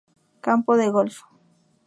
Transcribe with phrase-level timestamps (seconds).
[0.45, 1.17] Campo de golf.